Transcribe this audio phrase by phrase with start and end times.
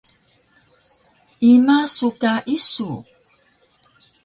[1.51, 2.89] Ima su ka isu?